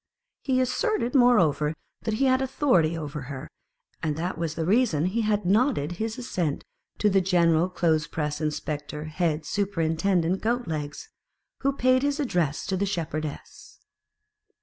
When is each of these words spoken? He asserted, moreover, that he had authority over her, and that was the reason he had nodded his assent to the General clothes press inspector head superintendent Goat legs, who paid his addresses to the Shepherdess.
He 0.41 0.59
asserted, 0.59 1.13
moreover, 1.13 1.75
that 2.05 2.15
he 2.15 2.25
had 2.25 2.41
authority 2.41 2.97
over 2.97 3.21
her, 3.29 3.47
and 4.01 4.15
that 4.15 4.35
was 4.35 4.55
the 4.55 4.65
reason 4.65 5.05
he 5.05 5.21
had 5.21 5.45
nodded 5.45 5.91
his 5.91 6.17
assent 6.17 6.63
to 6.97 7.07
the 7.07 7.21
General 7.21 7.69
clothes 7.69 8.07
press 8.07 8.41
inspector 8.41 9.03
head 9.03 9.45
superintendent 9.45 10.41
Goat 10.41 10.67
legs, 10.67 11.07
who 11.59 11.71
paid 11.71 12.01
his 12.01 12.19
addresses 12.19 12.65
to 12.65 12.75
the 12.77 12.87
Shepherdess. 12.87 13.79